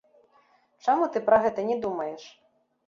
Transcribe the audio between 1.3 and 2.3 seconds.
гэта не думаеш?